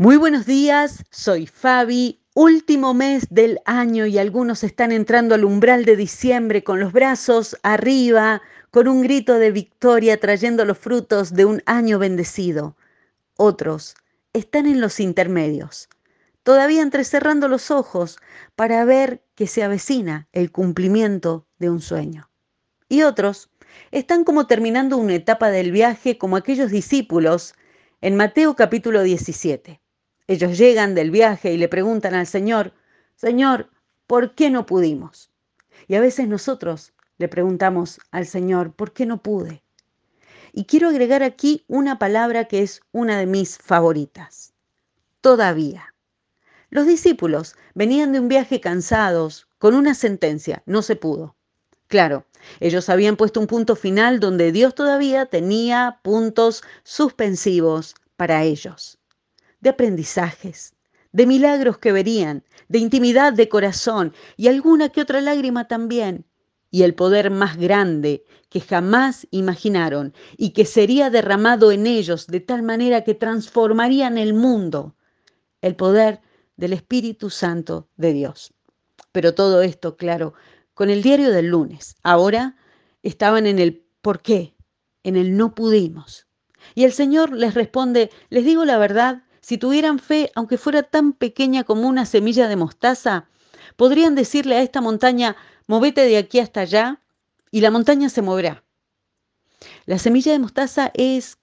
[0.00, 5.84] Muy buenos días, soy Fabi, último mes del año y algunos están entrando al umbral
[5.84, 8.40] de diciembre con los brazos arriba,
[8.70, 12.78] con un grito de victoria trayendo los frutos de un año bendecido.
[13.36, 13.94] Otros
[14.32, 15.90] están en los intermedios,
[16.44, 18.18] todavía entrecerrando los ojos
[18.56, 22.30] para ver que se avecina el cumplimiento de un sueño.
[22.88, 23.50] Y otros
[23.90, 27.52] están como terminando una etapa del viaje como aquellos discípulos
[28.00, 29.78] en Mateo capítulo 17
[30.30, 32.72] ellos llegan del viaje y le preguntan al Señor,
[33.16, 33.68] Señor,
[34.06, 35.28] ¿por qué no pudimos?
[35.88, 39.64] Y a veces nosotros le preguntamos al Señor, ¿por qué no pude?
[40.52, 44.52] Y quiero agregar aquí una palabra que es una de mis favoritas.
[45.20, 45.96] Todavía.
[46.68, 51.34] Los discípulos venían de un viaje cansados, con una sentencia, no se pudo.
[51.88, 52.24] Claro,
[52.60, 58.99] ellos habían puesto un punto final donde Dios todavía tenía puntos suspensivos para ellos
[59.60, 60.74] de aprendizajes,
[61.12, 66.26] de milagros que verían, de intimidad de corazón y alguna que otra lágrima también,
[66.70, 72.40] y el poder más grande que jamás imaginaron y que sería derramado en ellos de
[72.40, 74.94] tal manera que transformarían el mundo,
[75.60, 76.20] el poder
[76.56, 78.54] del Espíritu Santo de Dios.
[79.12, 80.34] Pero todo esto, claro,
[80.74, 81.96] con el diario del lunes.
[82.02, 82.56] Ahora
[83.02, 84.54] estaban en el por qué,
[85.02, 86.28] en el no pudimos.
[86.74, 91.12] Y el Señor les responde, les digo la verdad, si tuvieran fe, aunque fuera tan
[91.12, 93.26] pequeña como una semilla de mostaza,
[93.74, 95.34] podrían decirle a esta montaña,
[95.66, 97.00] movete de aquí hasta allá,
[97.50, 98.62] y la montaña se moverá.
[99.86, 101.38] La semilla de mostaza es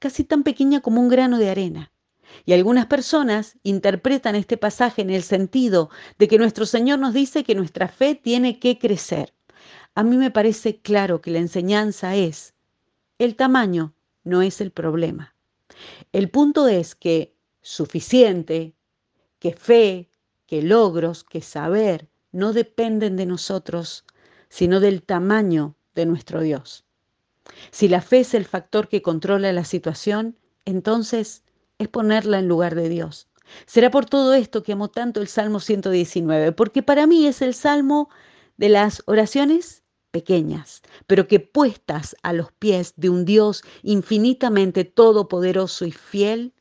[0.00, 1.92] casi tan pequeña como un grano de arena.
[2.44, 5.88] Y algunas personas interpretan este pasaje en el sentido
[6.18, 9.34] de que nuestro Señor nos dice que nuestra fe tiene que crecer.
[9.94, 12.54] A mí me parece claro que la enseñanza es,
[13.18, 15.36] el tamaño no es el problema.
[16.12, 17.31] El punto es que
[17.62, 18.74] suficiente,
[19.38, 20.10] que fe,
[20.46, 24.04] que logros, que saber no dependen de nosotros,
[24.48, 26.84] sino del tamaño de nuestro Dios.
[27.70, 31.44] Si la fe es el factor que controla la situación, entonces
[31.78, 33.28] es ponerla en lugar de Dios.
[33.66, 37.54] Será por todo esto que amo tanto el Salmo 119, porque para mí es el
[37.54, 38.08] salmo
[38.56, 45.84] de las oraciones pequeñas, pero que puestas a los pies de un Dios infinitamente todopoderoso
[45.84, 46.54] y fiel,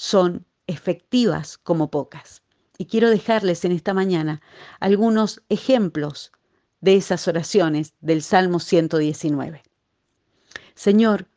[0.00, 2.42] son efectivas como pocas.
[2.78, 4.40] Y quiero dejarles en esta mañana
[4.80, 6.32] algunos ejemplos
[6.80, 9.62] de esas oraciones del Salmo 119.
[10.74, 11.28] Señor,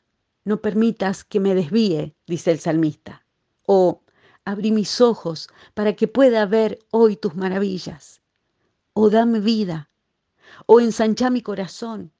[0.45, 3.25] no permitas que me desvíe, dice el salmista.
[3.65, 4.01] O
[4.45, 8.21] abrí mis ojos para que pueda ver hoy tus maravillas.
[8.93, 9.89] O dame vida.
[10.67, 12.13] O ensancha mi corazón.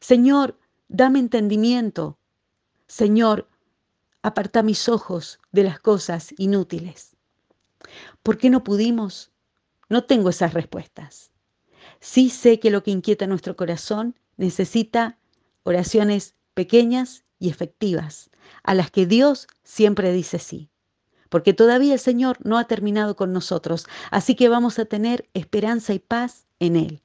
[0.00, 0.58] Señor,
[0.88, 2.18] dame entendimiento.
[2.88, 3.48] Señor,
[4.22, 7.16] aparta mis ojos de las cosas inútiles.
[8.22, 9.30] ¿Por qué no pudimos?
[9.88, 11.30] No tengo esas respuestas.
[12.00, 15.18] Sí sé que lo que inquieta nuestro corazón necesita
[15.64, 18.30] oraciones pequeñas y efectivas,
[18.62, 20.68] a las que Dios siempre dice sí.
[21.28, 25.94] Porque todavía el Señor no ha terminado con nosotros, así que vamos a tener esperanza
[25.94, 27.02] y paz en Él,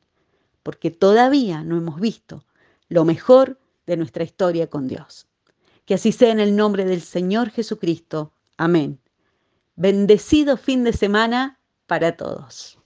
[0.63, 2.44] porque todavía no hemos visto
[2.89, 5.27] lo mejor de nuestra historia con Dios.
[5.88, 8.31] Que así sea en el nombre del Señor Jesucristo.
[8.58, 9.00] Amén.
[9.75, 12.78] Bendecido fin de semana para todos.